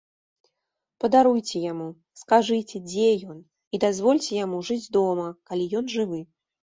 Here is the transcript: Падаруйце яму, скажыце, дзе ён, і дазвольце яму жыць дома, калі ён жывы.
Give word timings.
Падаруйце 1.03 1.57
яму, 1.71 1.89
скажыце, 2.21 2.75
дзе 2.87 3.07
ён, 3.35 3.43
і 3.75 3.81
дазвольце 3.87 4.31
яму 4.45 4.57
жыць 4.71 4.83
дома, 4.97 5.27
калі 5.51 5.65
ён 5.83 5.93
жывы. 5.97 6.19